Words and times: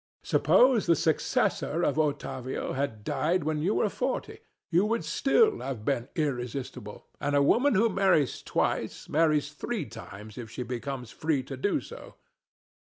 Suppose 0.23 0.87
the 0.87 0.95
successor 0.95 1.83
of 1.83 1.97
Ottavio 1.99 2.73
had 2.73 3.03
died 3.03 3.43
when 3.43 3.61
you 3.61 3.75
were 3.75 3.87
forty, 3.89 4.39
you 4.71 4.83
would 4.83 5.05
still 5.05 5.59
have 5.59 5.85
been 5.85 6.09
irresistible; 6.15 7.05
and 7.19 7.35
a 7.35 7.43
woman 7.43 7.75
who 7.75 7.87
marries 7.87 8.41
twice 8.41 9.07
marries 9.07 9.51
three 9.51 9.85
times 9.85 10.39
if 10.39 10.49
she 10.49 10.63
becomes 10.63 11.11
free 11.11 11.43
to 11.43 11.55
do 11.55 11.79
so. 11.81 12.15